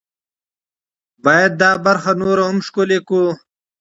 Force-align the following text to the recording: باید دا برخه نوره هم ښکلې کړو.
باید 1.23 1.51
دا 1.61 1.71
برخه 1.85 2.11
نوره 2.21 2.43
هم 2.49 2.57
ښکلې 2.67 2.99
کړو. 3.07 3.29